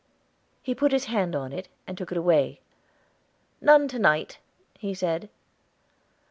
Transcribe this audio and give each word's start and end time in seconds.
He 0.63 0.73
put 0.73 0.93
his 0.93 1.05
hand 1.05 1.35
on 1.35 1.53
it, 1.53 1.67
and 1.85 1.95
took 1.95 2.11
it 2.11 2.17
away. 2.17 2.59
"None 3.61 3.87
to 3.89 3.99
night," 3.99 4.39
he 4.79 4.95
said. 4.95 5.29